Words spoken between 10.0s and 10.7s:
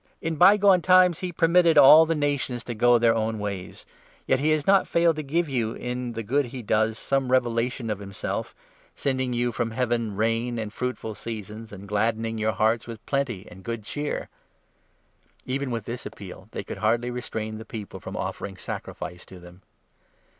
rain